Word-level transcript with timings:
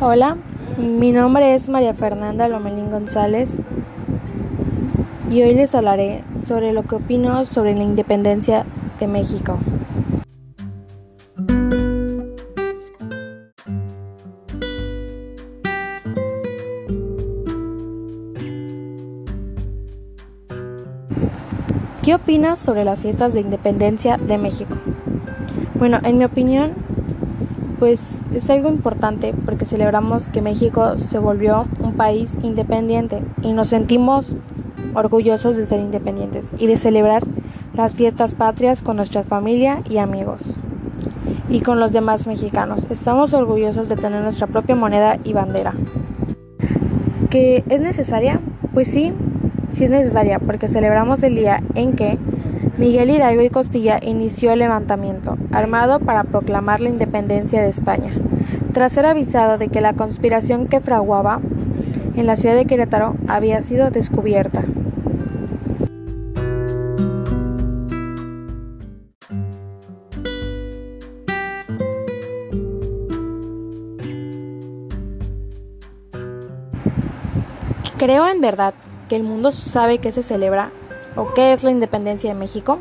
Hola, 0.00 0.36
mi 0.78 1.12
nombre 1.12 1.54
es 1.54 1.68
María 1.68 1.94
Fernanda 1.94 2.46
Lomelín 2.46 2.90
González 2.90 3.50
y 5.30 5.42
hoy 5.42 5.54
les 5.54 5.74
hablaré 5.74 6.22
sobre 6.46 6.72
lo 6.72 6.82
que 6.82 6.96
opino 6.96 7.44
sobre 7.44 7.74
la 7.74 7.82
independencia 7.82 8.64
de 9.00 9.06
México. 9.08 9.58
¿Qué 22.02 22.14
opinas 22.14 22.58
sobre 22.58 22.84
las 22.84 23.00
fiestas 23.00 23.32
de 23.32 23.40
independencia 23.40 24.18
de 24.18 24.36
México? 24.36 24.76
Bueno, 25.76 26.00
en 26.04 26.18
mi 26.18 26.24
opinión, 26.24 26.83
pues 27.84 28.00
es 28.34 28.48
algo 28.48 28.70
importante 28.70 29.34
porque 29.44 29.66
celebramos 29.66 30.22
que 30.28 30.40
México 30.40 30.96
se 30.96 31.18
volvió 31.18 31.66
un 31.80 31.92
país 31.92 32.30
independiente 32.42 33.20
y 33.42 33.52
nos 33.52 33.68
sentimos 33.68 34.34
orgullosos 34.94 35.58
de 35.58 35.66
ser 35.66 35.80
independientes 35.80 36.46
y 36.56 36.66
de 36.66 36.78
celebrar 36.78 37.24
las 37.74 37.92
fiestas 37.92 38.34
patrias 38.34 38.80
con 38.80 38.96
nuestra 38.96 39.22
familia 39.22 39.82
y 39.86 39.98
amigos 39.98 40.40
y 41.50 41.60
con 41.60 41.78
los 41.78 41.92
demás 41.92 42.26
mexicanos. 42.26 42.86
Estamos 42.88 43.34
orgullosos 43.34 43.90
de 43.90 43.96
tener 43.96 44.22
nuestra 44.22 44.46
propia 44.46 44.74
moneda 44.74 45.18
y 45.22 45.34
bandera. 45.34 45.74
¿Que 47.28 47.64
es 47.68 47.82
necesaria? 47.82 48.40
Pues 48.72 48.90
sí, 48.90 49.12
sí 49.68 49.84
es 49.84 49.90
necesaria 49.90 50.38
porque 50.38 50.68
celebramos 50.68 51.22
el 51.22 51.34
día 51.34 51.62
en 51.74 51.92
que 51.92 52.16
Miguel 52.76 53.10
Hidalgo 53.10 53.42
y 53.42 53.50
Costilla 53.50 54.00
inició 54.02 54.50
el 54.50 54.58
levantamiento 54.58 55.38
armado 55.52 56.00
para 56.00 56.24
proclamar 56.24 56.80
la 56.80 56.88
independencia 56.88 57.62
de 57.62 57.68
España, 57.68 58.12
tras 58.72 58.90
ser 58.90 59.06
avisado 59.06 59.58
de 59.58 59.68
que 59.68 59.80
la 59.80 59.92
conspiración 59.92 60.66
que 60.66 60.80
fraguaba 60.80 61.40
en 62.16 62.26
la 62.26 62.34
ciudad 62.34 62.56
de 62.56 62.66
Querétaro 62.66 63.14
había 63.28 63.62
sido 63.62 63.90
descubierta. 63.90 64.64
Creo 77.98 78.28
en 78.28 78.40
verdad 78.40 78.74
que 79.08 79.14
el 79.14 79.22
mundo 79.22 79.52
sabe 79.52 79.98
que 79.98 80.10
se 80.10 80.24
celebra 80.24 80.72
¿O 81.16 81.32
qué 81.34 81.52
es 81.52 81.62
la 81.62 81.70
independencia 81.70 82.30
de 82.32 82.38
México? 82.38 82.78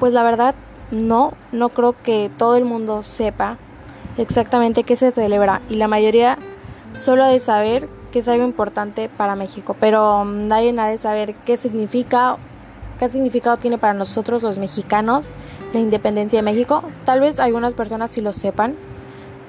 Pues 0.00 0.12
la 0.12 0.22
verdad, 0.22 0.54
no, 0.90 1.34
no 1.52 1.68
creo 1.68 1.94
que 2.02 2.30
todo 2.36 2.56
el 2.56 2.64
mundo 2.64 3.02
sepa 3.02 3.56
exactamente 4.18 4.84
qué 4.84 4.96
se 4.96 5.12
celebra 5.12 5.60
y 5.68 5.74
la 5.74 5.88
mayoría 5.88 6.38
solo 6.92 7.24
ha 7.24 7.28
de 7.28 7.40
saber 7.40 7.88
que 8.12 8.20
es 8.20 8.28
algo 8.28 8.44
importante 8.44 9.08
para 9.08 9.34
México, 9.34 9.74
pero 9.78 10.24
nadie 10.24 10.78
ha 10.78 10.86
de 10.86 10.98
saber 10.98 11.34
qué 11.44 11.56
significa, 11.56 12.36
qué 12.98 13.08
significado 13.08 13.56
tiene 13.56 13.78
para 13.78 13.94
nosotros 13.94 14.42
los 14.42 14.58
mexicanos 14.58 15.30
la 15.72 15.80
independencia 15.80 16.38
de 16.38 16.44
México. 16.44 16.84
Tal 17.04 17.20
vez 17.20 17.40
algunas 17.40 17.74
personas 17.74 18.12
sí 18.12 18.20
lo 18.20 18.32
sepan, 18.32 18.76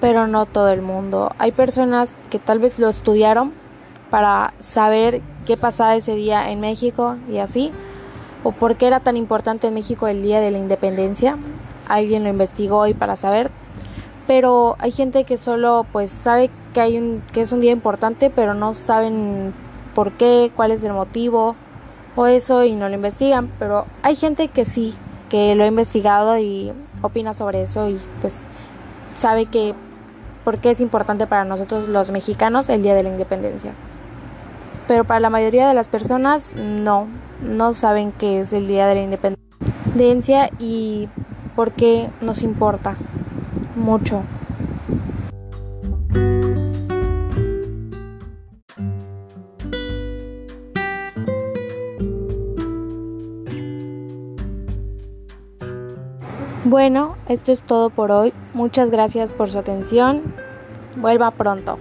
pero 0.02 0.26
no 0.26 0.48
todo 0.48 0.70
el 0.70 0.82
mundo. 0.82 1.32
Hay 1.38 1.52
personas 1.52 2.16
que 2.32 2.40
tal 2.40 2.58
vez 2.58 2.80
lo 2.80 2.90
estudiaron 2.90 3.54
para 4.16 4.54
saber 4.62 5.20
qué 5.46 5.58
pasaba 5.58 5.94
ese 5.94 6.16
día 6.16 6.50
en 6.50 6.62
México 6.62 7.18
y 7.30 7.40
así, 7.40 7.74
o 8.46 8.54
por 8.54 8.78
qué 8.78 8.88
era 8.88 9.02
tan 9.02 9.18
importante 9.18 9.68
en 9.68 9.74
México 9.74 10.08
el 10.08 10.22
día 10.22 10.40
de 10.40 10.52
la 10.52 10.58
independencia. 10.58 11.38
Alguien 11.90 12.24
lo 12.24 12.30
investigó 12.30 12.78
hoy 12.78 12.94
para 12.94 13.18
saber, 13.18 13.52
pero 14.26 14.78
hay 14.80 14.92
gente 14.94 15.26
que 15.26 15.36
solo 15.36 15.86
pues 15.92 16.12
sabe 16.12 16.50
que 16.74 16.80
hay 16.80 16.98
un 16.98 17.24
que 17.34 17.42
es 17.42 17.52
un 17.52 17.60
día 17.60 17.74
importante, 17.74 18.30
pero 18.30 18.54
no 18.54 18.74
saben 18.74 19.54
por 19.94 20.14
qué, 20.14 20.50
cuál 20.56 20.72
es 20.72 20.82
el 20.86 20.94
motivo 20.94 21.58
o 22.16 22.26
eso 22.26 22.64
y 22.64 22.74
no 22.74 22.88
lo 22.88 22.96
investigan, 22.96 23.52
pero 23.60 23.86
hay 24.02 24.16
gente 24.16 24.48
que 24.48 24.64
sí, 24.64 24.96
que 25.28 25.56
lo 25.56 25.66
ha 25.66 25.68
investigado 25.68 26.38
y 26.38 26.72
opina 27.02 27.34
sobre 27.34 27.64
eso 27.64 27.90
y 27.90 28.00
pues 28.22 28.44
sabe 29.18 29.48
que 29.48 29.76
por 30.46 30.60
qué 30.60 30.72
es 30.72 30.80
importante 30.80 31.28
para 31.28 31.44
nosotros 31.44 31.90
los 31.90 32.12
mexicanos 32.12 32.70
el 32.70 32.82
día 32.82 32.96
de 32.96 33.04
la 33.04 33.10
independencia 33.10 33.74
pero 34.88 35.04
para 35.04 35.20
la 35.20 35.30
mayoría 35.30 35.68
de 35.68 35.74
las 35.74 35.88
personas 35.88 36.56
no, 36.56 37.08
no 37.42 37.74
saben 37.74 38.12
qué 38.12 38.40
es 38.40 38.54
el 38.54 38.68
Día 38.68 38.88
de 38.88 38.96
la 38.96 39.02
Independencia 39.02 40.50
y 40.60 41.10
por 41.56 41.72
qué 41.72 42.10
nos 42.22 42.44
importa 42.44 42.96
mucho. 43.76 44.22
Bueno, 56.66 57.16
esto 57.30 57.52
es 57.52 57.62
todo 57.62 57.90
por 57.92 58.12
hoy. 58.12 58.34
Muchas 58.54 58.90
gracias 58.90 59.34
por 59.34 59.50
su 59.50 59.60
atención. 59.60 60.24
Vuelva 60.96 61.30
pronto. 61.32 61.78